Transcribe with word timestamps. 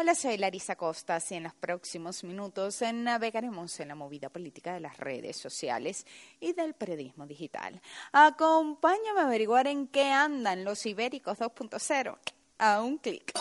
Hola, 0.00 0.14
soy 0.14 0.38
Larisa 0.38 0.76
Costas 0.76 1.30
y 1.30 1.34
en 1.34 1.42
los 1.42 1.52
próximos 1.52 2.24
minutos 2.24 2.80
navegaremos 2.80 3.78
en 3.80 3.88
la 3.88 3.94
movida 3.94 4.30
política 4.30 4.72
de 4.72 4.80
las 4.80 4.96
redes 4.96 5.36
sociales 5.36 6.06
y 6.40 6.54
del 6.54 6.72
periodismo 6.72 7.26
digital. 7.26 7.82
Acompáñame 8.10 9.20
a 9.20 9.26
averiguar 9.26 9.66
en 9.66 9.86
qué 9.88 10.04
andan 10.04 10.64
los 10.64 10.86
ibéricos 10.86 11.38
2.0 11.38 12.16
a 12.56 12.80
un 12.80 12.96
clic. 12.96 13.34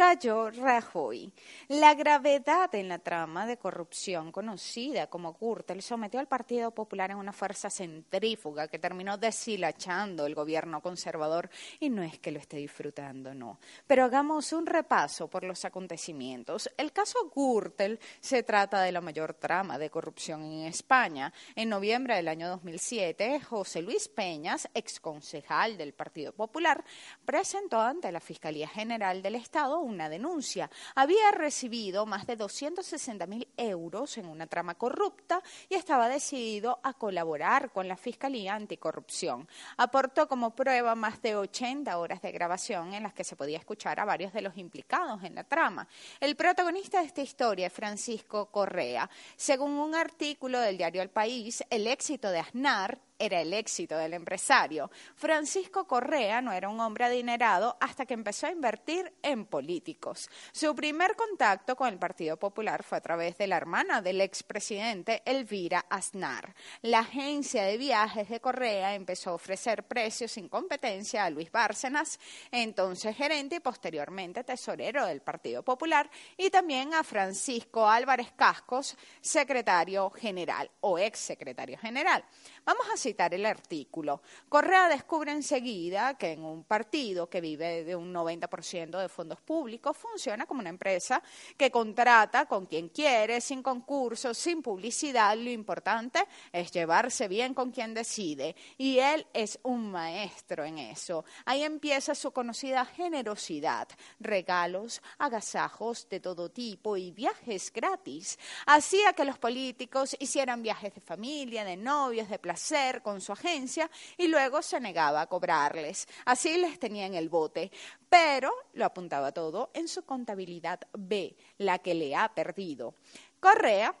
Cayó 0.00 0.50
Rajoy. 0.50 1.30
La 1.68 1.92
gravedad 1.92 2.74
en 2.74 2.88
la 2.88 3.00
trama 3.00 3.44
de 3.44 3.58
corrupción 3.58 4.32
conocida 4.32 5.08
como 5.08 5.34
Gürtel 5.34 5.82
sometió 5.82 6.18
al 6.18 6.26
Partido 6.26 6.70
Popular 6.70 7.10
en 7.10 7.18
una 7.18 7.34
fuerza 7.34 7.68
centrífuga 7.68 8.68
que 8.68 8.78
terminó 8.78 9.18
deshilachando 9.18 10.24
el 10.24 10.34
gobierno 10.34 10.80
conservador 10.80 11.50
y 11.80 11.90
no 11.90 12.02
es 12.02 12.18
que 12.18 12.30
lo 12.30 12.38
esté 12.38 12.56
disfrutando, 12.56 13.34
no. 13.34 13.58
Pero 13.86 14.04
hagamos 14.04 14.54
un 14.54 14.64
repaso 14.64 15.28
por 15.28 15.44
los 15.44 15.66
acontecimientos. 15.66 16.70
El 16.78 16.92
caso 16.92 17.30
Gürtel 17.36 18.00
se 18.20 18.42
trata 18.42 18.80
de 18.80 18.92
la 18.92 19.02
mayor 19.02 19.34
trama 19.34 19.76
de 19.76 19.90
corrupción 19.90 20.42
en 20.44 20.64
España. 20.64 21.30
En 21.54 21.68
noviembre 21.68 22.16
del 22.16 22.28
año 22.28 22.48
2007, 22.48 23.40
José 23.42 23.82
Luis 23.82 24.08
Peñas, 24.08 24.66
exconcejal 24.72 25.76
del 25.76 25.92
Partido 25.92 26.32
Popular, 26.32 26.82
presentó 27.26 27.78
ante 27.82 28.10
la 28.10 28.20
Fiscalía 28.20 28.66
General 28.66 29.20
del 29.20 29.34
Estado 29.34 29.89
una 29.90 30.08
denuncia. 30.08 30.70
Había 30.94 31.30
recibido 31.32 32.06
más 32.06 32.26
de 32.26 32.36
260 32.36 33.26
mil 33.26 33.46
euros 33.56 34.16
en 34.18 34.26
una 34.26 34.46
trama 34.46 34.74
corrupta 34.74 35.42
y 35.68 35.74
estaba 35.74 36.08
decidido 36.08 36.80
a 36.82 36.94
colaborar 36.94 37.70
con 37.70 37.88
la 37.88 37.96
Fiscalía 37.96 38.54
Anticorrupción. 38.54 39.48
Aportó 39.76 40.28
como 40.28 40.54
prueba 40.54 40.94
más 40.94 41.20
de 41.20 41.36
80 41.36 41.98
horas 41.98 42.22
de 42.22 42.32
grabación 42.32 42.94
en 42.94 43.02
las 43.02 43.12
que 43.12 43.24
se 43.24 43.36
podía 43.36 43.58
escuchar 43.58 44.00
a 44.00 44.04
varios 44.04 44.32
de 44.32 44.42
los 44.42 44.56
implicados 44.56 45.22
en 45.24 45.34
la 45.34 45.44
trama. 45.44 45.86
El 46.20 46.36
protagonista 46.36 47.00
de 47.00 47.06
esta 47.06 47.22
historia 47.22 47.66
es 47.66 47.72
Francisco 47.72 48.46
Correa. 48.46 49.10
Según 49.36 49.72
un 49.72 49.94
artículo 49.94 50.60
del 50.60 50.78
diario 50.78 51.02
El 51.02 51.10
País, 51.10 51.64
el 51.70 51.86
éxito 51.86 52.30
de 52.30 52.38
Aznar 52.38 53.09
era 53.20 53.40
el 53.40 53.52
éxito 53.52 53.96
del 53.96 54.14
empresario. 54.14 54.90
Francisco 55.14 55.86
Correa 55.86 56.40
no 56.40 56.52
era 56.52 56.68
un 56.68 56.80
hombre 56.80 57.04
adinerado 57.04 57.76
hasta 57.80 58.06
que 58.06 58.14
empezó 58.14 58.46
a 58.46 58.50
invertir 58.50 59.12
en 59.22 59.44
políticos. 59.44 60.28
Su 60.52 60.74
primer 60.74 61.14
contacto 61.14 61.76
con 61.76 61.88
el 61.88 61.98
Partido 61.98 62.38
Popular 62.38 62.82
fue 62.82 62.98
a 62.98 63.02
través 63.02 63.36
de 63.36 63.46
la 63.46 63.58
hermana 63.58 64.00
del 64.00 64.22
expresidente 64.22 65.22
Elvira 65.24 65.84
Aznar. 65.90 66.54
La 66.82 67.00
agencia 67.00 67.64
de 67.64 67.76
viajes 67.76 68.28
de 68.28 68.40
Correa 68.40 68.94
empezó 68.94 69.30
a 69.30 69.34
ofrecer 69.34 69.84
precios 69.84 70.32
sin 70.32 70.48
competencia 70.48 71.24
a 71.24 71.30
Luis 71.30 71.52
Bárcenas, 71.52 72.18
entonces 72.50 73.16
gerente 73.16 73.56
y 73.56 73.60
posteriormente 73.60 74.44
tesorero 74.44 75.04
del 75.04 75.20
Partido 75.20 75.62
Popular, 75.62 76.10
y 76.36 76.48
también 76.48 76.94
a 76.94 77.04
Francisco 77.04 77.86
Álvarez 77.86 78.32
Cascos, 78.34 78.96
secretario 79.20 80.08
general 80.10 80.70
o 80.80 80.98
ex 80.98 81.18
secretario 81.18 81.78
general. 81.78 82.24
Vamos 82.64 82.86
a 82.92 82.96
el 83.18 83.46
artículo. 83.46 84.22
Correa 84.48 84.88
descubre 84.88 85.32
enseguida 85.32 86.14
que 86.14 86.32
en 86.32 86.44
un 86.44 86.64
partido 86.64 87.28
que 87.28 87.40
vive 87.40 87.84
de 87.84 87.96
un 87.96 88.12
90% 88.12 88.98
de 88.98 89.08
fondos 89.08 89.40
públicos 89.40 89.96
funciona 89.96 90.46
como 90.46 90.60
una 90.60 90.70
empresa 90.70 91.22
que 91.56 91.70
contrata 91.70 92.46
con 92.46 92.66
quien 92.66 92.88
quiere, 92.88 93.40
sin 93.40 93.62
concursos, 93.62 94.38
sin 94.38 94.62
publicidad. 94.62 95.36
Lo 95.36 95.50
importante 95.50 96.24
es 96.52 96.70
llevarse 96.70 97.28
bien 97.28 97.54
con 97.54 97.70
quien 97.70 97.94
decide. 97.94 98.56
Y 98.78 98.98
él 98.98 99.26
es 99.32 99.58
un 99.62 99.90
maestro 99.90 100.64
en 100.64 100.78
eso. 100.78 101.24
Ahí 101.44 101.62
empieza 101.62 102.14
su 102.14 102.32
conocida 102.32 102.84
generosidad. 102.84 103.88
Regalos, 104.18 105.02
agasajos 105.18 106.08
de 106.08 106.20
todo 106.20 106.50
tipo 106.50 106.96
y 106.96 107.10
viajes 107.10 107.72
gratis. 107.72 108.38
Hacía 108.66 109.12
que 109.12 109.24
los 109.24 109.38
políticos 109.38 110.16
hicieran 110.18 110.62
viajes 110.62 110.94
de 110.94 111.00
familia, 111.00 111.64
de 111.64 111.76
novios, 111.76 112.28
de 112.28 112.38
placer 112.38 112.99
con 113.00 113.20
su 113.20 113.32
agencia 113.32 113.90
y 114.16 114.28
luego 114.28 114.62
se 114.62 114.80
negaba 114.80 115.22
a 115.22 115.26
cobrarles. 115.26 116.06
Así 116.24 116.56
les 116.56 116.78
tenía 116.78 117.06
en 117.06 117.14
el 117.14 117.28
bote, 117.28 117.70
pero 118.08 118.52
lo 118.74 118.84
apuntaba 118.84 119.32
todo 119.32 119.70
en 119.74 119.88
su 119.88 120.04
contabilidad 120.04 120.80
B, 120.92 121.36
la 121.58 121.78
que 121.78 121.94
le 121.94 122.14
ha 122.14 122.32
perdido. 122.34 122.94
Correa 123.40 123.94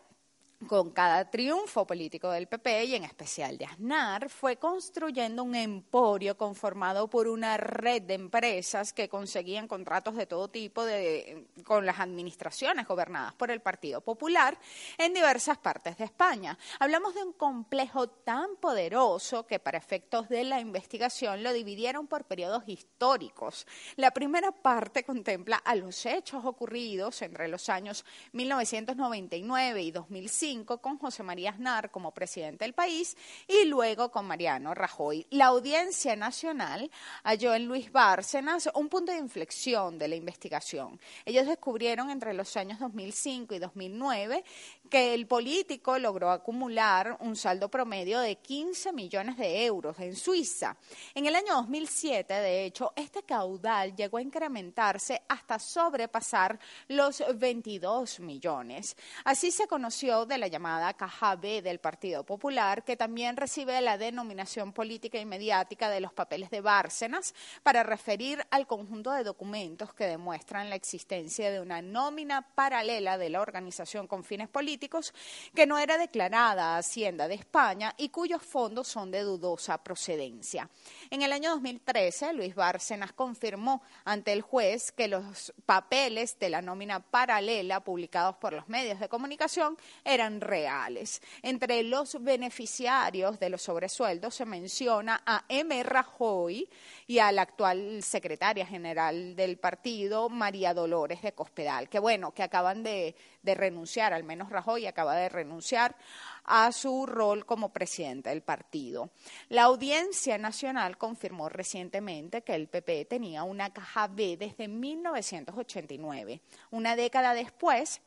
con 0.66 0.90
cada 0.90 1.30
triunfo 1.30 1.86
político 1.86 2.30
del 2.30 2.46
PP 2.46 2.84
y 2.84 2.94
en 2.94 3.04
especial 3.04 3.56
de 3.56 3.64
Aznar, 3.64 4.28
fue 4.28 4.56
construyendo 4.56 5.42
un 5.42 5.54
emporio 5.54 6.36
conformado 6.36 7.08
por 7.08 7.28
una 7.28 7.56
red 7.56 8.02
de 8.02 8.14
empresas 8.14 8.92
que 8.92 9.08
conseguían 9.08 9.66
contratos 9.66 10.16
de 10.16 10.26
todo 10.26 10.48
tipo 10.48 10.84
de, 10.84 11.46
con 11.64 11.86
las 11.86 11.98
administraciones 11.98 12.86
gobernadas 12.86 13.34
por 13.34 13.50
el 13.50 13.60
Partido 13.60 14.02
Popular 14.02 14.58
en 14.98 15.14
diversas 15.14 15.56
partes 15.58 15.96
de 15.96 16.04
España. 16.04 16.58
Hablamos 16.78 17.14
de 17.14 17.22
un 17.22 17.32
complejo 17.32 18.08
tan 18.08 18.56
poderoso 18.56 19.46
que 19.46 19.58
para 19.58 19.78
efectos 19.78 20.28
de 20.28 20.44
la 20.44 20.60
investigación 20.60 21.42
lo 21.42 21.52
dividieron 21.52 22.06
por 22.06 22.24
periodos 22.24 22.64
históricos. 22.66 23.66
La 23.96 24.10
primera 24.10 24.52
parte 24.52 25.04
contempla 25.04 25.56
a 25.56 25.74
los 25.74 26.04
hechos 26.04 26.44
ocurridos 26.44 27.22
entre 27.22 27.48
los 27.48 27.68
años 27.70 28.04
1999 28.32 29.82
y 29.82 29.90
2005 29.90 30.49
con 30.50 30.98
José 30.98 31.22
María 31.22 31.50
Aznar 31.50 31.92
como 31.92 32.10
presidente 32.10 32.64
del 32.64 32.74
país 32.74 33.16
y 33.46 33.66
luego 33.66 34.10
con 34.10 34.26
Mariano 34.26 34.74
Rajoy. 34.74 35.24
La 35.30 35.46
Audiencia 35.46 36.16
Nacional 36.16 36.90
halló 37.22 37.54
en 37.54 37.66
Luis 37.66 37.92
Bárcenas 37.92 38.68
un 38.74 38.88
punto 38.88 39.12
de 39.12 39.18
inflexión 39.18 39.96
de 39.96 40.08
la 40.08 40.16
investigación. 40.16 40.98
Ellos 41.24 41.46
descubrieron 41.46 42.10
entre 42.10 42.34
los 42.34 42.56
años 42.56 42.80
2005 42.80 43.54
y 43.54 43.58
2009 43.60 44.44
que 44.90 45.14
el 45.14 45.28
político 45.28 45.96
logró 46.00 46.32
acumular 46.32 47.16
un 47.20 47.36
saldo 47.36 47.68
promedio 47.68 48.18
de 48.18 48.34
15 48.34 48.92
millones 48.92 49.36
de 49.36 49.64
euros 49.64 50.00
en 50.00 50.16
Suiza. 50.16 50.76
En 51.14 51.26
el 51.26 51.36
año 51.36 51.54
2007, 51.54 52.34
de 52.34 52.64
hecho, 52.64 52.92
este 52.96 53.22
caudal 53.22 53.94
llegó 53.94 54.16
a 54.16 54.22
incrementarse 54.22 55.22
hasta 55.28 55.60
sobrepasar 55.60 56.58
los 56.88 57.22
22 57.36 58.18
millones. 58.18 58.96
Así 59.24 59.52
se 59.52 59.68
conoció 59.68 60.26
de 60.26 60.39
la 60.40 60.48
llamada 60.48 60.94
Caja 60.94 61.36
B 61.36 61.62
del 61.62 61.78
Partido 61.78 62.24
Popular, 62.24 62.82
que 62.84 62.96
también 62.96 63.36
recibe 63.36 63.80
la 63.80 63.98
denominación 63.98 64.72
política 64.72 65.18
y 65.18 65.26
mediática 65.26 65.90
de 65.90 66.00
los 66.00 66.12
papeles 66.12 66.50
de 66.50 66.60
Bárcenas 66.60 67.34
para 67.62 67.82
referir 67.82 68.44
al 68.50 68.66
conjunto 68.66 69.12
de 69.12 69.24
documentos 69.24 69.94
que 69.94 70.06
demuestran 70.06 70.70
la 70.70 70.76
existencia 70.76 71.50
de 71.50 71.60
una 71.60 71.82
nómina 71.82 72.42
paralela 72.54 73.18
de 73.18 73.30
la 73.30 73.40
organización 73.40 74.06
con 74.06 74.24
fines 74.24 74.48
políticos 74.48 75.14
que 75.54 75.66
no 75.66 75.78
era 75.78 75.98
declarada 75.98 76.76
Hacienda 76.76 77.28
de 77.28 77.34
España 77.34 77.94
y 77.96 78.08
cuyos 78.08 78.42
fondos 78.42 78.88
son 78.88 79.10
de 79.10 79.20
dudosa 79.20 79.82
procedencia. 79.82 80.68
En 81.10 81.22
el 81.22 81.32
año 81.32 81.50
2013, 81.50 82.32
Luis 82.32 82.54
Bárcenas 82.54 83.12
confirmó 83.12 83.82
ante 84.04 84.32
el 84.32 84.42
juez 84.42 84.92
que 84.92 85.08
los 85.08 85.52
papeles 85.66 86.38
de 86.38 86.50
la 86.50 86.62
nómina 86.62 87.00
paralela 87.00 87.80
publicados 87.80 88.36
por 88.36 88.52
los 88.52 88.68
medios 88.68 89.00
de 89.00 89.08
comunicación 89.08 89.76
eran 90.04 90.29
reales. 90.38 91.22
Entre 91.42 91.82
los 91.82 92.22
beneficiarios 92.22 93.40
de 93.40 93.48
los 93.48 93.62
sobresueldos 93.62 94.34
se 94.34 94.44
menciona 94.44 95.22
a 95.24 95.44
M. 95.48 95.82
Rajoy 95.82 96.68
y 97.06 97.18
a 97.18 97.32
la 97.32 97.42
actual 97.42 98.02
secretaria 98.02 98.66
general 98.66 99.34
del 99.34 99.56
partido, 99.56 100.28
María 100.28 100.74
Dolores 100.74 101.22
de 101.22 101.32
Cospedal, 101.32 101.88
que 101.88 101.98
bueno, 101.98 102.32
que 102.32 102.42
acaban 102.42 102.82
de, 102.82 103.14
renunciar, 103.42 104.12
al 104.12 104.24
menos 104.24 104.50
Rajoy 104.50 104.86
acaba 104.86 105.16
de 105.16 105.28
renunciar 105.28 105.96
a 106.44 106.70
su 106.72 107.06
rol 107.06 107.46
como 107.46 107.72
presidente 107.72 108.30
del 108.30 108.42
partido. 108.42 109.10
La 109.48 109.62
Audiencia 109.64 110.36
Nacional 110.38 110.98
confirmó 110.98 111.48
recientemente 111.48 112.42
que 112.42 112.54
el 112.54 112.68
PP 112.68 113.06
tenía 113.06 113.44
una 113.44 113.72
caja 113.72 114.08
B 114.08 114.36
desde 114.36 114.68
1989. 114.68 116.40
Una 116.70 116.96
década 116.96 117.34
después, 117.34 118.00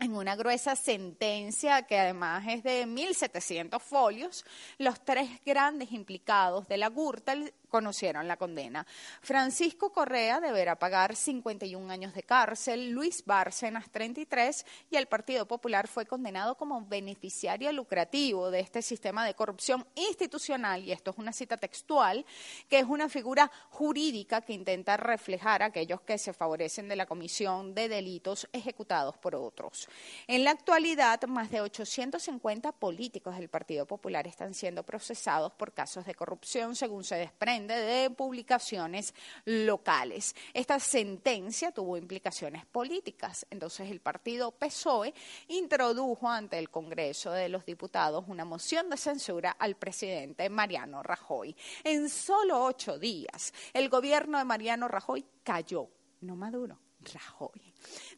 en 0.00 0.16
una 0.16 0.36
gruesa 0.36 0.76
sentencia 0.76 1.82
que 1.82 1.98
además 1.98 2.44
es 2.48 2.62
de 2.62 2.86
1.700 2.86 3.80
folios, 3.80 4.44
los 4.78 5.02
tres 5.04 5.30
grandes 5.44 5.92
implicados 5.92 6.66
de 6.68 6.76
la 6.76 6.90
Gürtel 6.90 7.54
conocieron 7.68 8.28
la 8.28 8.36
condena. 8.36 8.86
Francisco 9.20 9.92
Correa 9.92 10.40
deberá 10.40 10.78
pagar 10.78 11.16
51 11.16 11.92
años 11.92 12.14
de 12.14 12.22
cárcel, 12.22 12.90
Luis 12.90 13.24
Bárcenas 13.24 13.90
33 13.90 14.64
y 14.90 14.96
el 14.96 15.06
Partido 15.06 15.46
Popular 15.46 15.88
fue 15.88 16.06
condenado 16.06 16.56
como 16.56 16.86
beneficiario 16.86 17.72
lucrativo 17.72 18.52
de 18.52 18.60
este 18.60 18.80
sistema 18.80 19.26
de 19.26 19.34
corrupción 19.34 19.84
institucional, 19.96 20.84
y 20.84 20.92
esto 20.92 21.10
es 21.10 21.18
una 21.18 21.32
cita 21.32 21.56
textual, 21.56 22.24
que 22.68 22.78
es 22.78 22.84
una 22.84 23.08
figura 23.08 23.50
jurídica 23.70 24.40
que 24.40 24.52
intenta 24.52 24.96
reflejar 24.96 25.62
a 25.62 25.66
aquellos 25.66 26.00
que 26.02 26.18
se 26.18 26.32
favorecen 26.32 26.88
de 26.88 26.96
la 26.96 27.06
comisión 27.06 27.74
de 27.74 27.88
delitos 27.88 28.48
ejecutados 28.52 29.16
por 29.16 29.34
otros. 29.34 29.83
En 30.26 30.44
la 30.44 30.50
actualidad, 30.50 31.22
más 31.24 31.50
de 31.50 31.60
850 31.60 32.72
políticos 32.72 33.36
del 33.36 33.48
Partido 33.48 33.86
Popular 33.86 34.26
están 34.26 34.54
siendo 34.54 34.82
procesados 34.82 35.52
por 35.52 35.72
casos 35.72 36.06
de 36.06 36.14
corrupción, 36.14 36.76
según 36.76 37.04
se 37.04 37.16
desprende 37.16 37.74
de 37.74 38.10
publicaciones 38.10 39.14
locales. 39.44 40.34
Esta 40.52 40.78
sentencia 40.78 41.72
tuvo 41.72 41.96
implicaciones 41.96 42.66
políticas. 42.66 43.46
Entonces 43.50 43.90
el 43.90 44.00
partido 44.00 44.52
PSOE 44.52 45.14
introdujo 45.48 46.28
ante 46.28 46.58
el 46.58 46.70
Congreso 46.70 47.30
de 47.30 47.48
los 47.48 47.64
Diputados 47.64 48.24
una 48.28 48.44
moción 48.44 48.88
de 48.90 48.96
censura 48.96 49.50
al 49.58 49.76
presidente 49.76 50.48
Mariano 50.48 51.02
Rajoy. 51.02 51.56
En 51.82 52.08
solo 52.08 52.64
ocho 52.64 52.98
días, 52.98 53.52
el 53.72 53.88
gobierno 53.88 54.38
de 54.38 54.44
Mariano 54.44 54.88
Rajoy 54.88 55.24
cayó, 55.42 55.88
no 56.20 56.36
Maduro, 56.36 56.78
Rajoy. 57.00 57.73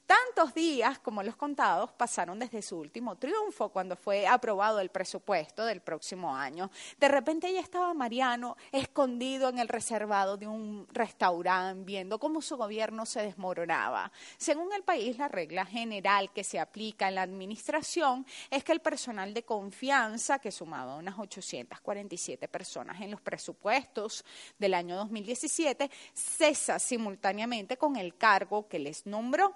Tantos 0.07 0.55
días 0.55 1.01
como 1.01 1.25
los 1.25 1.35
contados 1.35 1.91
pasaron 1.91 2.39
desde 2.39 2.63
su 2.63 2.79
último 2.79 3.17
triunfo, 3.17 3.71
cuando 3.71 3.97
fue 3.97 4.25
aprobado 4.25 4.79
el 4.79 4.91
presupuesto 4.91 5.65
del 5.65 5.81
próximo 5.81 6.37
año. 6.37 6.71
De 7.01 7.09
repente 7.09 7.53
ya 7.53 7.61
estaba 7.61 7.93
Mariano 7.93 8.57
escondido 8.71 9.49
en 9.49 9.59
el 9.59 9.67
reservado 9.67 10.37
de 10.37 10.47
un 10.47 10.87
restaurante, 10.93 11.83
viendo 11.85 12.21
cómo 12.21 12.41
su 12.41 12.57
gobierno 12.57 13.05
se 13.05 13.23
desmoronaba. 13.23 14.13
Según 14.37 14.73
el 14.73 14.85
país, 14.85 15.19
la 15.19 15.27
regla 15.27 15.67
general 15.67 16.33
que 16.33 16.45
se 16.45 16.61
aplica 16.61 17.09
en 17.09 17.17
la 17.17 17.23
administración 17.23 18.25
es 18.51 18.63
que 18.63 18.73
el 18.73 18.81
personal 18.81 19.35
de 19.35 19.43
confianza, 19.43 20.39
que 20.39 20.53
sumaba 20.53 20.95
unas 20.95 21.19
847 21.19 22.47
personas 22.47 23.01
en 23.01 23.11
los 23.11 23.21
presupuestos 23.21 24.25
del 24.57 24.75
año 24.75 24.95
2017, 24.97 25.91
cesa 26.15 26.79
simultáneamente 26.79 27.77
con 27.77 27.97
el 27.97 28.17
cargo 28.17 28.69
que 28.69 28.79
les 28.79 29.05
nombró. 29.05 29.56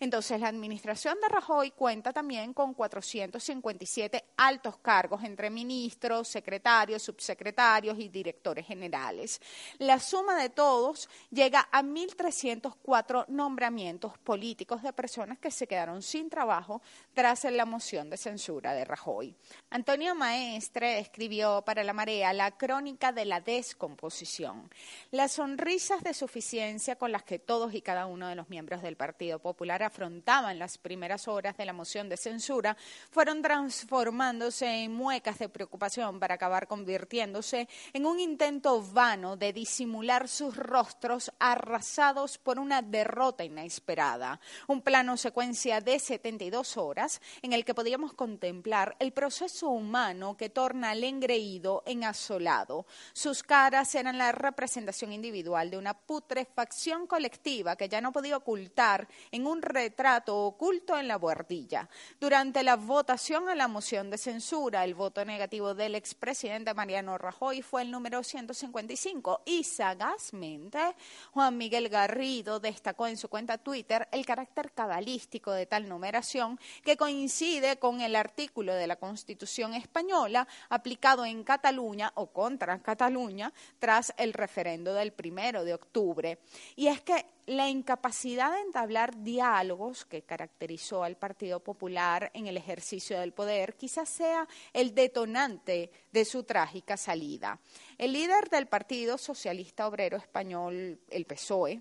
Entonces, 0.00 0.40
la 0.40 0.48
administración 0.48 1.18
de 1.20 1.28
Rajoy 1.28 1.70
cuenta 1.72 2.12
también 2.12 2.52
con 2.52 2.74
457 2.74 4.24
altos 4.36 4.78
cargos 4.78 5.24
entre 5.24 5.50
ministros, 5.50 6.28
secretarios, 6.28 7.02
subsecretarios 7.02 7.98
y 7.98 8.08
directores 8.08 8.66
generales. 8.66 9.40
La 9.78 9.98
suma 9.98 10.40
de 10.40 10.50
todos 10.50 11.08
llega 11.30 11.68
a 11.70 11.82
1.304 11.82 13.26
nombramientos 13.28 14.18
políticos 14.18 14.82
de 14.82 14.92
personas 14.92 15.38
que 15.38 15.50
se 15.50 15.66
quedaron 15.66 16.02
sin 16.02 16.30
trabajo 16.30 16.82
tras 17.14 17.44
la 17.44 17.64
moción 17.64 18.10
de 18.10 18.16
censura 18.16 18.74
de 18.74 18.84
Rajoy. 18.84 19.34
Antonio 19.70 20.14
Maestre 20.14 20.98
escribió 20.98 21.62
para 21.62 21.84
La 21.84 21.92
Marea 21.92 22.32
la 22.32 22.56
crónica 22.56 23.12
de 23.12 23.24
la 23.24 23.40
descomposición. 23.40 24.70
Las 25.10 25.32
sonrisas 25.32 26.02
de 26.02 26.14
suficiencia 26.14 26.96
con 26.96 27.12
las 27.12 27.22
que 27.22 27.38
todos 27.38 27.74
y 27.74 27.82
cada 27.82 28.06
uno 28.06 28.28
de 28.28 28.34
los 28.34 28.48
miembros 28.48 28.82
del 28.82 28.96
Partido 28.96 29.38
Popular 29.38 29.67
afrontaban 29.70 30.58
las 30.58 30.78
primeras 30.78 31.28
horas 31.28 31.56
de 31.56 31.64
la 31.64 31.72
moción 31.72 32.08
de 32.08 32.16
censura 32.16 32.76
fueron 33.10 33.42
transformándose 33.42 34.66
en 34.84 34.94
muecas 34.94 35.38
de 35.38 35.48
preocupación 35.48 36.18
para 36.18 36.34
acabar 36.34 36.66
convirtiéndose 36.66 37.68
en 37.92 38.06
un 38.06 38.18
intento 38.18 38.82
vano 38.82 39.36
de 39.36 39.52
disimular 39.52 40.28
sus 40.28 40.56
rostros 40.56 41.30
arrasados 41.38 42.38
por 42.38 42.58
una 42.58 42.82
derrota 42.82 43.44
inesperada. 43.44 44.40
Un 44.66 44.82
plano 44.82 45.16
secuencia 45.16 45.80
de 45.80 45.98
72 45.98 46.76
horas 46.76 47.20
en 47.42 47.52
el 47.52 47.64
que 47.64 47.74
podíamos 47.74 48.12
contemplar 48.12 48.96
el 48.98 49.12
proceso 49.12 49.68
humano 49.68 50.36
que 50.36 50.50
torna 50.50 50.90
al 50.90 51.04
engreído 51.04 51.82
en 51.86 52.04
asolado. 52.04 52.86
Sus 53.12 53.42
caras 53.42 53.94
eran 53.94 54.18
la 54.18 54.32
representación 54.32 55.12
individual 55.12 55.70
de 55.70 55.78
una 55.78 55.94
putrefacción 55.94 57.06
colectiva 57.06 57.76
que 57.76 57.88
ya 57.88 58.00
no 58.00 58.12
podía 58.12 58.36
ocultar 58.36 59.08
en 59.30 59.46
un 59.46 59.57
retrato 59.62 60.36
oculto 60.36 60.98
en 60.98 61.08
la 61.08 61.18
buhardilla. 61.18 61.88
Durante 62.20 62.62
la 62.62 62.76
votación 62.76 63.48
a 63.48 63.54
la 63.54 63.68
moción 63.68 64.10
de 64.10 64.18
censura, 64.18 64.84
el 64.84 64.94
voto 64.94 65.24
negativo 65.24 65.74
del 65.74 65.94
expresidente 65.94 66.74
Mariano 66.74 67.18
Rajoy 67.18 67.62
fue 67.62 67.82
el 67.82 67.90
número 67.90 68.22
155 68.22 69.42
y 69.44 69.64
sagazmente 69.64 70.78
Juan 71.32 71.56
Miguel 71.56 71.88
Garrido 71.88 72.60
destacó 72.60 73.06
en 73.06 73.16
su 73.16 73.28
cuenta 73.28 73.58
Twitter 73.58 74.08
el 74.12 74.24
carácter 74.24 74.72
cabalístico 74.72 75.52
de 75.52 75.66
tal 75.66 75.88
numeración 75.88 76.58
que 76.84 76.96
coincide 76.96 77.78
con 77.78 78.00
el 78.00 78.16
artículo 78.16 78.74
de 78.74 78.86
la 78.86 78.96
Constitución 78.96 79.74
española 79.74 80.46
aplicado 80.68 81.24
en 81.24 81.44
Cataluña 81.44 82.12
o 82.14 82.26
contra 82.26 82.80
Cataluña 82.80 83.52
tras 83.78 84.12
el 84.16 84.32
referendo 84.32 84.94
del 84.94 85.12
primero 85.12 85.64
de 85.64 85.74
octubre. 85.74 86.38
Y 86.76 86.88
es 86.88 87.00
que 87.00 87.26
la 87.48 87.70
incapacidad 87.70 88.52
de 88.52 88.60
entablar 88.60 89.22
diálogos 89.22 90.04
que 90.04 90.22
caracterizó 90.22 91.02
al 91.02 91.16
Partido 91.16 91.60
Popular 91.60 92.30
en 92.34 92.46
el 92.46 92.58
ejercicio 92.58 93.18
del 93.18 93.32
poder 93.32 93.74
quizás 93.74 94.10
sea 94.10 94.46
el 94.74 94.94
detonante 94.94 95.90
de 96.12 96.24
su 96.26 96.44
trágica 96.44 96.98
salida. 96.98 97.58
El 97.96 98.12
líder 98.12 98.50
del 98.50 98.66
Partido 98.66 99.16
Socialista 99.16 99.88
Obrero 99.88 100.18
Español, 100.18 101.00
el 101.08 101.24
PSOE, 101.24 101.80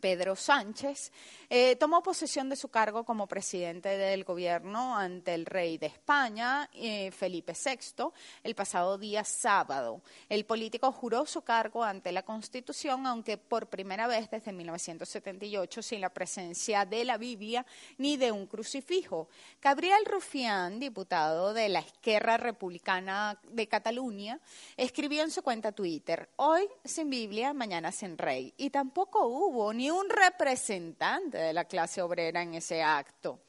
Pedro 0.00 0.36
Sánchez, 0.36 1.12
eh, 1.48 1.76
tomó 1.76 2.02
posesión 2.02 2.48
de 2.48 2.56
su 2.56 2.68
cargo 2.68 3.04
como 3.04 3.26
presidente 3.26 3.90
del 3.90 4.24
gobierno 4.24 4.96
ante 4.96 5.34
el 5.34 5.46
rey 5.46 5.78
de 5.78 5.86
España, 5.86 6.68
eh, 6.74 7.10
Felipe 7.10 7.52
VI, 7.52 8.10
el 8.42 8.54
pasado 8.54 8.98
día 8.98 9.24
sábado. 9.24 10.02
El 10.28 10.44
político 10.44 10.90
juró 10.92 11.26
su 11.26 11.42
cargo 11.42 11.84
ante 11.84 12.12
la 12.12 12.22
Constitución, 12.22 13.06
aunque 13.06 13.36
por 13.36 13.68
primera 13.68 14.06
vez 14.06 14.30
desde 14.30 14.52
1978 14.52 15.82
sin 15.82 16.00
la 16.00 16.10
presencia 16.10 16.84
de 16.84 17.04
la 17.04 17.18
Biblia 17.18 17.64
ni 17.98 18.16
de 18.16 18.32
un 18.32 18.46
crucifijo. 18.46 19.28
Gabriel 19.62 20.04
Rufián, 20.06 20.78
diputado 20.78 21.54
de 21.54 21.68
la 21.68 21.80
Esquerra 21.80 22.36
Republicana 22.36 23.38
de 23.48 23.68
Cataluña, 23.68 24.40
escribió 24.76 25.22
en 25.22 25.30
su 25.30 25.42
cuenta 25.42 25.72
Twitter, 25.72 26.28
hoy 26.36 26.68
sin 26.84 27.10
Biblia, 27.10 27.52
mañana 27.52 27.92
sin 27.92 28.18
rey. 28.18 28.52
Y 28.56 28.70
tampoco 28.70 29.26
hubo 29.26 29.72
ni 29.72 29.83
un 29.90 30.08
representante 30.08 31.38
de 31.38 31.52
la 31.52 31.64
clase 31.64 32.02
obrera 32.02 32.42
en 32.42 32.54
ese 32.54 32.82
acto. 32.82 33.40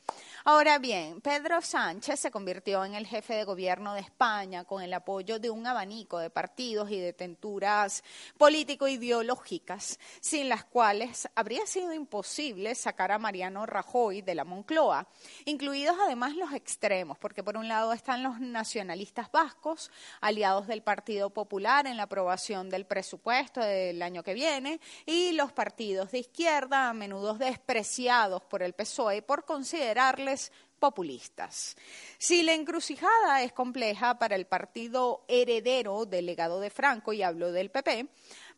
Ahora 0.47 0.77
bien, 0.77 1.21
Pedro 1.21 1.59
Sánchez 1.59 2.19
se 2.19 2.29
convirtió 2.29 2.85
en 2.85 2.93
el 2.93 3.07
jefe 3.07 3.33
de 3.33 3.45
gobierno 3.45 3.95
de 3.95 4.01
España 4.01 4.63
con 4.63 4.83
el 4.83 4.93
apoyo 4.93 5.39
de 5.39 5.50
un 5.50 5.65
abanico 5.65 6.19
de 6.19 6.29
partidos 6.29 6.91
y 6.91 7.00
de 7.00 7.13
tenturas 7.13 8.03
político-ideológicas, 8.38 10.00
sin 10.21 10.47
las 10.47 10.63
cuales 10.63 11.27
habría 11.33 11.65
sido 11.65 11.93
imposible 11.93 12.75
sacar 12.75 13.12
a 13.12 13.17
Mariano 13.17 13.65
Rajoy 13.65 14.21
de 14.21 14.35
la 14.35 14.43
Moncloa, 14.43 15.07
incluidos 15.45 15.97
además 16.00 16.35
los 16.35 16.53
extremos, 16.53 17.17
porque 17.17 17.41
por 17.41 17.57
un 17.57 17.67
lado 17.67 17.91
están 17.91 18.21
los 18.21 18.39
nacionalistas 18.39 19.31
vascos, 19.31 19.89
aliados 20.21 20.67
del 20.67 20.83
Partido 20.83 21.31
Popular 21.31 21.88
en 21.88 21.97
la 21.97 22.03
aprobación 22.03 22.69
del 22.69 22.85
presupuesto 22.85 23.62
del 23.62 24.00
año 24.03 24.21
que 24.21 24.35
viene, 24.35 24.79
y 25.07 25.31
los 25.31 25.51
partidos 25.53 26.12
de 26.12 26.19
izquierda, 26.19 26.89
a 26.89 26.93
menudo 26.93 27.33
despreciados 27.33 28.43
por 28.43 28.62
el 28.62 28.74
PSOE 28.74 29.24
por 29.24 29.43
populistas. 30.79 31.75
Si 32.17 32.43
la 32.43 32.53
encrucijada 32.53 33.41
es 33.41 33.53
compleja 33.53 34.19
para 34.19 34.35
el 34.35 34.45
partido 34.45 35.25
heredero 35.27 36.05
del 36.05 36.25
legado 36.25 36.59
de 36.59 36.69
Franco, 36.69 37.13
y 37.13 37.23
hablo 37.23 37.51
del 37.51 37.71
PP, 37.71 38.07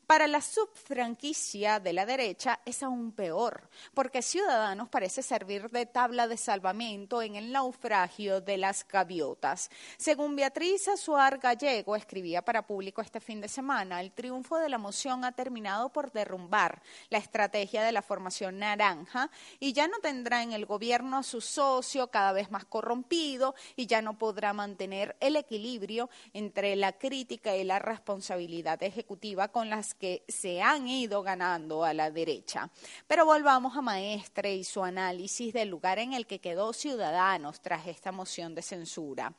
para 0.08 0.26
la 0.26 0.40
subfranquicia 0.40 1.82
de 1.82 1.92
la 1.92 2.06
derecha 2.06 2.62
es 2.66 2.82
aún 2.82 3.12
peor, 3.12 3.70
porque 3.94 4.22
Ciudadanos 4.22 4.88
parece 4.88 5.22
servir 5.22 5.70
de 5.70 5.86
tabla 5.86 6.30
de 6.30 6.38
salvamento 6.38 7.22
en 7.22 7.36
el 7.36 7.52
naufragio 7.52 8.40
de 8.40 8.58
las 8.58 8.88
gaviotas. 8.88 9.70
Según 9.98 10.38
Beatriz 10.38 10.88
Azuar 10.88 11.40
Gallego 11.40 11.98
escribía 11.98 12.42
para 12.42 12.66
público 12.66 13.02
este 13.02 13.20
fin 13.20 13.42
de 13.42 13.50
semana, 13.50 14.00
el 14.00 14.14
triunfo 14.14 14.58
de 14.58 14.70
la 14.70 14.78
moción 14.78 15.26
ha 15.26 15.34
terminado 15.34 15.90
por 15.90 16.14
derrumbar 16.14 16.82
la 17.10 17.18
estrategia 17.18 17.84
de 17.84 17.92
la 17.92 18.02
formación 18.02 18.60
naranja 18.60 19.30
y 19.60 19.74
ya 19.74 19.90
no 19.90 20.00
tendrá 20.00 20.42
en 20.42 20.54
el 20.54 20.66
gobierno 20.66 21.18
a 21.18 21.24
su 21.24 21.42
socio 21.42 22.08
cada 22.08 22.32
vez 22.32 22.50
más 22.50 22.64
corrompido 22.64 23.56
y 23.76 23.88
ya 23.88 24.02
no 24.02 24.18
podrá 24.18 24.54
mantener 24.54 25.18
el 25.20 25.36
equilibrio 25.36 26.10
entre 26.32 26.78
la 26.78 26.94
crítica 26.94 27.58
y 27.58 27.66
la 27.66 27.80
responsabilidad 27.80 28.82
ejecutiva 28.84 29.50
con 29.50 29.70
las 29.70 29.97
que 29.98 30.24
se 30.28 30.62
han 30.62 30.88
ido 30.88 31.24
ganando 31.24 31.84
a 31.84 31.94
la 31.94 32.12
derecha. 32.12 32.70
Pero 33.08 33.26
volvamos 33.26 33.76
a 33.76 33.82
Maestre 33.82 34.56
y 34.56 34.64
su 34.64 34.84
análisis 34.84 35.54
del 35.54 35.70
lugar 35.70 36.00
en 36.00 36.14
el 36.14 36.28
que 36.28 36.40
quedó 36.40 36.74
Ciudadanos 36.74 37.62
tras 37.62 37.88
esta 37.88 38.12
moción 38.12 38.56
de 38.56 38.62
censura. 38.62 39.34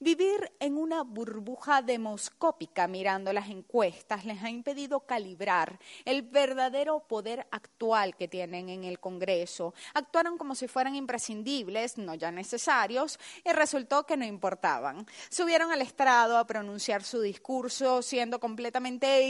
Vivir 0.00 0.52
en 0.60 0.76
una 0.76 1.02
burbuja 1.02 1.82
demoscópica 1.82 2.86
mirando 2.86 3.32
las 3.32 3.48
encuestas 3.48 4.24
les 4.24 4.42
ha 4.42 4.50
impedido 4.50 5.00
calibrar 5.00 5.78
el 6.04 6.22
verdadero 6.22 7.00
poder 7.00 7.46
actual 7.50 8.16
que 8.16 8.28
tienen 8.28 8.68
en 8.68 8.84
el 8.84 9.00
Congreso. 9.00 9.74
Actuaron 9.94 10.38
como 10.38 10.54
si 10.54 10.68
fueran 10.68 10.94
imprescindibles, 10.94 11.98
no 11.98 12.14
ya 12.14 12.30
necesarios, 12.30 13.18
y 13.44 13.52
resultó 13.52 14.06
que 14.06 14.16
no 14.16 14.24
importaban. 14.24 15.06
Subieron 15.28 15.72
al 15.72 15.82
estrado 15.82 16.38
a 16.38 16.46
pronunciar 16.46 17.02
su 17.02 17.20
discurso 17.20 18.02
siendo 18.02 18.40
completamente 18.40 19.22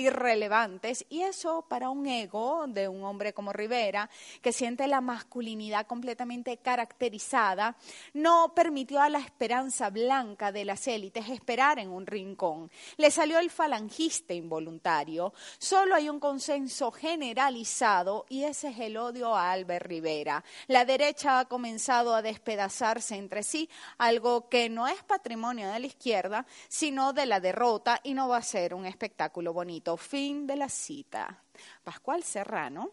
y 1.09 1.23
eso 1.23 1.65
para 1.67 1.89
un 1.89 2.07
ego 2.07 2.67
de 2.69 2.89
un 2.89 3.05
hombre 3.05 3.33
como 3.33 3.55
Rivera, 3.55 4.11
que 4.43 4.53
siente 4.53 4.87
la 4.87 5.01
masculinidad 5.01 5.87
completamente 5.87 6.59
caracterizada, 6.59 7.77
no 8.13 8.53
permitió 8.55 9.01
a 9.01 9.09
la 9.09 9.19
esperanza 9.19 9.89
blanca 9.89 10.53
de 10.53 10.59
de 10.59 10.65
las 10.65 10.89
élites 10.89 11.29
esperar 11.29 11.79
en 11.79 11.89
un 11.89 12.05
rincón. 12.05 12.69
Le 12.97 13.13
salió 13.13 13.39
el 13.39 13.49
falangista 13.49 14.35
involuntario. 14.35 15.33
Solo 15.59 15.95
hay 15.95 16.09
un 16.09 16.19
consenso 16.19 16.91
generalizado 16.91 18.27
y 18.29 18.43
ese 18.43 18.71
es 18.71 18.79
el 18.81 18.97
odio 18.97 19.37
a 19.37 19.53
Albert 19.53 19.87
Rivera. 19.87 20.43
La 20.67 20.85
derecha 20.85 21.39
ha 21.39 21.45
comenzado 21.45 22.13
a 22.13 22.23
despedazarse 22.23 23.15
entre 23.15 23.45
sí, 23.45 23.71
algo 23.99 24.49
que 24.49 24.69
no 24.69 24.89
es 24.89 25.01
patrimonio 25.05 25.71
de 25.71 25.79
la 25.79 25.87
izquierda, 25.87 26.45
sino 26.67 27.13
de 27.13 27.27
la 27.27 27.39
derrota 27.39 28.01
y 28.03 28.15
no 28.15 28.29
va 28.29 28.39
a 28.39 28.43
ser 28.43 28.75
un 28.75 28.85
espectáculo 28.85 29.53
bonito. 29.53 29.97
Fin 29.97 30.45
de 30.45 30.57
la 30.59 30.69
cita. 30.69 31.43
Pascual 31.83 32.23
Serrano 32.25 32.93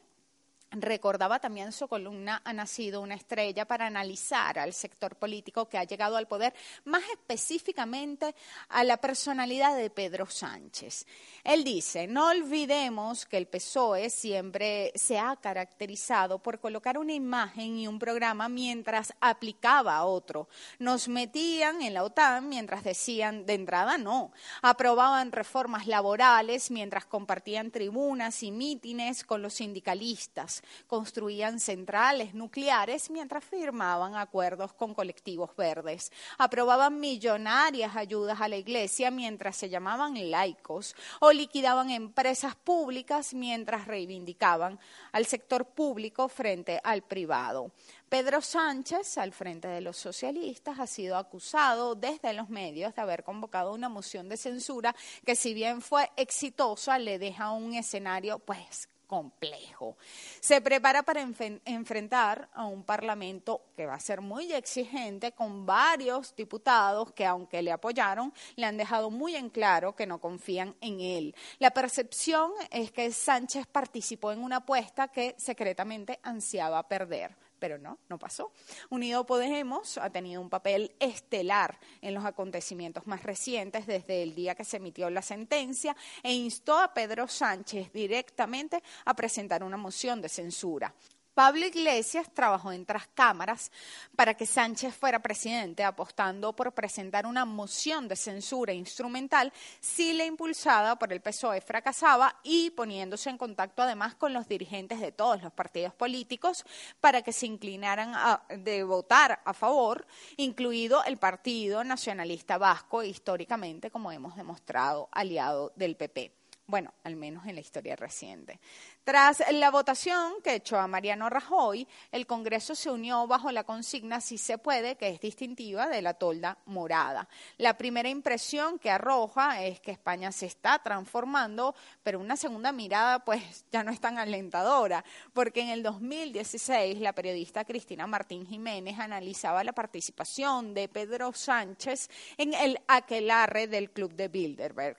Recordaba 0.78 1.40
también 1.40 1.72
su 1.72 1.88
columna 1.88 2.42
Ha 2.44 2.52
nacido 2.52 3.02
una 3.02 3.16
estrella 3.16 3.66
para 3.66 3.88
analizar 3.88 4.60
al 4.60 4.74
sector 4.74 5.16
político 5.16 5.70
que 5.70 5.78
ha 5.78 5.84
llegado 5.86 6.18
al 6.18 6.28
poder, 6.28 6.54
más 6.84 7.04
específicamente 7.14 8.36
a 8.70 8.84
la 8.84 8.98
personalidad 8.98 9.78
de 9.78 9.90
Pedro 9.90 10.26
Sánchez. 10.26 11.06
Él 11.44 11.64
dice, 11.64 12.08
no 12.08 12.28
olvidemos 12.28 13.26
que 13.26 13.38
el 13.38 13.48
PSOE 13.48 14.10
siempre 14.10 14.92
se 14.96 15.18
ha 15.18 15.36
caracterizado 15.38 16.40
por 16.40 16.60
colocar 16.60 16.98
una 16.98 17.14
imagen 17.14 17.78
y 17.78 17.88
un 17.88 17.98
programa 17.98 18.50
mientras 18.50 19.14
aplicaba 19.22 20.04
otro. 20.04 20.50
Nos 20.80 21.08
metían 21.08 21.82
en 21.82 21.94
la 21.94 22.04
OTAN 22.04 22.50
mientras 22.50 22.84
decían 22.84 23.46
de 23.46 23.54
entrada 23.54 23.98
no. 23.98 24.34
Aprobaban 24.62 25.32
reformas 25.32 25.88
laborales 25.88 26.70
mientras 26.70 27.06
compartían 27.06 27.72
tribunas 27.72 28.44
y 28.44 28.52
mítines 28.52 29.24
con 29.24 29.42
los 29.42 29.54
sindicalistas 29.54 30.64
construían 30.88 31.60
centrales 31.60 32.34
nucleares 32.34 33.10
mientras 33.10 33.44
firmaban 33.44 34.16
acuerdos 34.16 34.74
con 34.74 34.94
colectivos 34.94 35.56
verdes, 35.56 36.12
aprobaban 36.38 37.00
millonarias 37.00 37.96
ayudas 37.96 38.42
a 38.42 38.48
la 38.48 38.58
iglesia 38.58 39.12
mientras 39.12 39.56
se 39.56 39.70
llamaban 39.70 40.16
laicos 40.32 40.96
o 41.20 41.32
liquidaban 41.32 41.90
empresas 41.90 42.56
públicas 42.56 43.34
mientras 43.34 43.88
reivindicaban 43.88 44.80
al 45.12 45.26
sector 45.26 45.66
público 45.66 46.28
frente 46.30 46.80
al 46.84 47.02
privado. 47.02 47.72
Pedro 48.10 48.40
Sánchez, 48.40 49.18
al 49.18 49.34
frente 49.34 49.68
de 49.68 49.82
los 49.82 49.98
socialistas, 49.98 50.80
ha 50.80 50.88
sido 50.88 51.18
acusado 51.18 51.96
desde 51.96 52.34
los 52.34 52.50
medios 52.50 52.94
de 52.96 53.02
haber 53.02 53.24
convocado 53.24 53.74
una 53.74 53.90
moción 53.90 54.30
de 54.30 54.38
censura 54.38 54.96
que 55.26 55.36
si 55.36 55.54
bien 55.54 55.82
fue 55.82 56.12
exitosa, 56.16 57.00
le 57.00 57.20
deja 57.20 57.52
un 57.52 57.74
escenario 57.74 58.40
pues 58.40 58.88
complejo. 59.16 59.96
Se 60.42 60.60
prepara 60.60 61.02
para 61.04 61.22
enfrentar 61.22 62.50
a 62.54 62.66
un 62.66 62.84
Parlamento 62.84 63.62
que 63.74 63.86
va 63.86 63.94
a 63.94 64.00
ser 64.00 64.20
muy 64.20 64.52
exigente 64.52 65.32
con 65.32 65.66
varios 65.66 66.36
diputados 66.36 67.14
que 67.14 67.26
aunque 67.26 67.62
le 67.62 67.72
apoyaron, 67.72 68.34
le 68.58 68.66
han 68.66 68.76
dejado 68.76 69.10
muy 69.10 69.38
en 69.38 69.50
claro 69.50 69.96
que 69.96 70.06
no 70.06 70.20
confían 70.20 70.76
en 70.82 71.00
él. 71.00 71.34
La 71.60 71.72
percepción 71.72 72.52
es 72.72 72.92
que 72.92 73.10
Sánchez 73.10 73.68
participó 73.68 74.34
en 74.34 74.44
una 74.44 74.58
apuesta 74.58 75.08
que 75.08 75.34
secretamente 75.38 76.20
ansiaba 76.22 76.84
perder 76.84 77.45
pero 77.60 77.78
no, 77.78 78.00
no 78.10 78.18
pasó. 78.18 78.52
Unido 78.90 79.26
Podemos 79.26 79.98
ha 79.98 80.10
tenido 80.10 80.42
un 80.42 80.50
papel 80.50 80.96
estelar 81.00 81.80
en 82.02 82.14
los 82.14 82.26
acontecimientos 82.26 83.08
más 83.08 83.24
recientes 83.24 83.88
desde 83.88 84.24
el 84.24 84.36
día 84.36 84.56
que 84.56 84.66
se 84.66 84.78
emitió 84.78 85.10
la 85.10 85.22
sentencia 85.22 85.96
e 86.24 86.34
instó 86.34 86.78
a 86.78 86.94
Pedro 86.94 87.28
Sánchez 87.28 87.92
directamente 87.94 88.82
a 89.06 89.14
presentar 89.16 89.64
una 89.64 89.78
moción 89.78 90.22
de 90.22 90.30
censura. 90.30 90.94
Pablo 91.36 91.66
Iglesias 91.66 92.30
trabajó 92.34 92.72
en 92.72 92.86
cámaras 93.14 93.70
para 94.16 94.36
que 94.36 94.46
Sánchez 94.46 94.96
fuera 94.96 95.20
presidente, 95.20 95.84
apostando 95.84 96.54
por 96.54 96.72
presentar 96.72 97.26
una 97.26 97.44
moción 97.44 98.08
de 98.08 98.16
censura 98.16 98.72
instrumental 98.72 99.52
si 99.82 100.14
la 100.14 100.24
impulsada 100.24 100.98
por 100.98 101.12
el 101.12 101.20
PSOE 101.20 101.60
fracasaba 101.60 102.40
y 102.42 102.70
poniéndose 102.70 103.30
en 103.30 103.38
contacto 103.38 103.82
además 103.82 104.16
con 104.16 104.32
los 104.32 104.48
dirigentes 104.48 105.02
de 105.02 105.12
todos 105.12 105.44
los 105.44 105.52
partidos 105.52 105.94
políticos 105.94 106.64
para 107.02 107.22
que 107.22 107.34
se 107.34 107.48
inclinaran 107.48 108.14
a, 108.16 108.46
de 108.48 108.86
votar 108.86 109.42
a 109.44 109.54
favor, 109.54 110.08
incluido 110.38 111.04
el 111.04 111.18
Partido 111.18 111.84
Nacionalista 111.84 112.58
Vasco, 112.58 113.04
históricamente, 113.04 113.92
como 113.92 114.10
hemos 114.10 114.38
demostrado, 114.38 115.10
aliado 115.12 115.74
del 115.76 115.98
PP 115.98 116.45
bueno, 116.68 116.94
al 117.04 117.16
menos 117.16 117.46
en 117.46 117.56
la 117.56 117.62
historia 117.62 117.96
reciente. 117.96 118.60
Tras 119.04 119.44
la 119.52 119.70
votación 119.70 120.34
que 120.44 120.56
echó 120.56 120.80
a 120.80 120.88
Mariano 120.88 121.30
Rajoy, 121.30 121.88
el 122.12 122.26
Congreso 122.26 122.74
se 122.74 122.90
unió 122.90 123.28
bajo 123.28 123.52
la 123.52 123.64
consigna 123.64 124.20
Si 124.20 124.40
se 124.40 124.58
puede, 124.58 124.96
que 124.96 125.10
es 125.10 125.20
distintiva 125.20 125.88
de 125.88 126.02
la 126.02 126.16
tolda 126.16 126.58
morada. 126.66 127.30
La 127.58 127.78
primera 127.78 128.10
impresión 128.10 128.80
que 128.80 128.90
arroja 128.90 129.64
es 129.64 129.80
que 129.80 129.92
España 129.92 130.32
se 130.32 130.48
está 130.48 130.80
transformando, 130.80 131.76
pero 132.02 132.20
una 132.20 132.36
segunda 132.36 132.72
mirada 132.72 133.20
pues 133.20 133.66
ya 133.72 133.84
no 133.84 133.92
es 133.92 134.00
tan 134.00 134.18
alentadora, 134.18 135.06
porque 135.34 135.62
en 135.62 135.70
el 135.70 135.84
2016 135.84 137.00
la 137.00 137.14
periodista 137.14 137.64
Cristina 137.64 138.08
Martín 138.08 138.48
Jiménez 138.48 139.00
analizaba 139.00 139.64
la 139.64 139.74
participación 139.74 140.74
de 140.74 140.90
Pedro 140.90 141.32
Sánchez 141.32 142.10
en 142.38 142.56
el 142.56 142.80
aquelarre 142.88 143.68
del 143.68 143.92
Club 143.92 144.14
de 144.14 144.30
Bilderberg. 144.30 144.98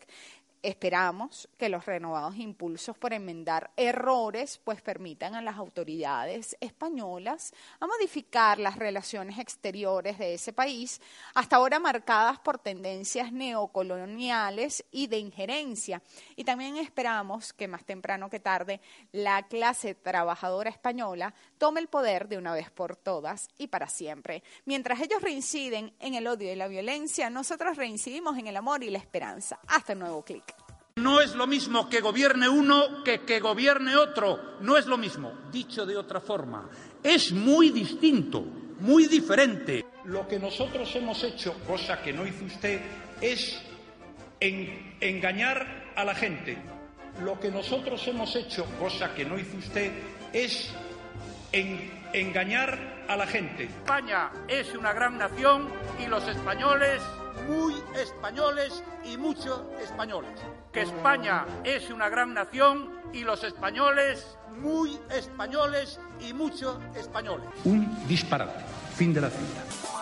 Esperamos 0.63 1.49
que 1.59 1.69
los 1.69 1.87
renovados 1.87 2.37
impulsos 2.37 2.99
por 2.99 3.13
enmendar 3.13 3.71
errores 3.77 4.61
pues 4.65 4.83
permitan 4.83 5.35
a 5.35 5.43
las 5.43 5.57
autoridades 5.57 6.57
españolas 6.61 7.53
a 7.79 7.87
modificar 7.87 8.59
las 8.59 8.77
relaciones 8.77 9.39
exteriores 9.39 10.19
de 10.19 10.35
ese 10.35 10.53
país, 10.53 11.01
hasta 11.35 11.57
ahora 11.57 11.79
marcadas 11.79 12.39
por 12.41 12.59
tendencias 12.59 13.33
neocoloniales 13.33 14.85
y 14.91 15.07
de 15.07 15.19
injerencia. 15.19 16.03
Y 16.35 16.45
también 16.45 16.77
esperamos 16.77 17.53
que 17.53 17.69
más 17.69 17.85
temprano 17.85 18.29
que 18.29 18.41
tarde 18.41 18.81
la 19.13 19.45
clase 19.45 19.95
trabajadora 19.95 20.71
española 20.71 21.35
tome 21.59 21.81
el 21.81 21.89
poder 21.89 22.29
de 22.29 22.39
una 22.39 22.53
vez 22.53 22.71
por 22.71 22.97
todas 22.97 23.49
y 23.59 23.69
para 23.69 23.89
siempre. 23.89 24.43
Mientras 24.65 25.01
ellos 25.01 25.23
reinciden 25.23 25.95
en 26.01 26.15
el 26.15 26.27
odio 26.27 26.53
y 26.53 26.57
la 26.57 26.69
violencia, 26.69 27.31
nosotros 27.31 27.77
reincidimos 27.77 28.37
en 28.39 28.47
el 28.47 28.57
amor 28.57 28.83
y 28.83 28.91
la 28.91 28.99
esperanza. 28.99 29.61
Hasta 29.69 29.93
el 29.93 30.01
nuevo 30.01 30.25
clic. 30.25 30.56
No 30.99 31.21
es 31.21 31.35
lo 31.35 31.47
mismo 31.47 31.91
que 31.91 32.01
gobierne 32.01 32.49
uno 32.49 33.05
que 33.05 33.21
que 33.21 33.39
gobierne 33.39 33.95
otro. 33.97 34.57
No 34.61 34.79
es 34.79 34.87
lo 34.87 34.97
mismo. 34.97 35.31
Dicho 35.53 35.85
de 35.85 35.95
otra 35.95 36.21
forma, 36.21 36.71
es 37.03 37.33
muy 37.33 37.69
distinto, 37.69 38.43
muy 38.81 39.07
diferente. 39.07 39.85
Lo 40.05 40.27
que 40.27 40.39
nosotros 40.39 40.89
hemos 40.97 41.23
hecho, 41.23 41.53
cosa 41.67 42.01
que 42.01 42.15
no 42.15 42.27
hizo 42.27 42.47
usted, 42.47 42.81
es 43.21 43.61
engañar 44.41 45.93
a 45.95 46.03
la 46.03 46.15
gente. 46.15 46.57
Lo 47.23 47.39
que 47.39 47.51
nosotros 47.51 48.01
hemos 48.09 48.35
hecho, 48.35 48.65
cosa 48.79 49.15
que 49.15 49.27
no 49.27 49.39
hizo 49.39 49.59
usted, 49.59 49.93
es 50.33 50.71
engañar 51.53 53.05
a 53.07 53.17
la 53.17 53.27
gente. 53.27 53.65
España 53.65 54.31
es 54.49 54.75
una 54.75 54.95
gran 54.95 55.19
nación 55.19 55.69
y 56.03 56.07
los 56.07 56.27
españoles 56.27 57.03
muy 57.49 57.75
españoles 57.95 58.83
y 59.05 59.17
muchos 59.17 59.63
españoles. 59.83 60.33
Que 60.73 60.83
España 60.83 61.45
es 61.65 61.91
una 61.91 62.09
gran 62.09 62.35
nación 62.35 62.91
y 63.13 63.21
los 63.21 63.45
españoles 63.45 64.37
muy 64.61 64.99
españoles 65.11 66.01
y 66.21 66.33
muchos 66.33 66.79
españoles. 66.95 67.47
Un 67.65 68.07
disparate. 68.07 68.65
Fin 68.95 69.13
de 69.13 69.21
la 69.21 69.31
cita. 69.31 69.96